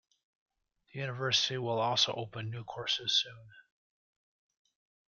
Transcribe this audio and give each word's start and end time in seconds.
The 0.91 0.99
university 1.01 1.59
will 1.59 1.77
also 1.79 2.11
open 2.13 2.49
new 2.49 2.63
courses 2.63 3.15
soon. 3.21 3.51